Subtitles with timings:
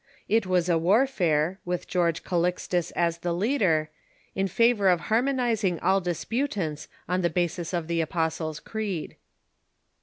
[0.27, 3.91] It was a warfare, with George Calixtus as the leader,
[4.33, 9.15] in favor of harmonizing all disputants on the basis of the Apostles' Creed.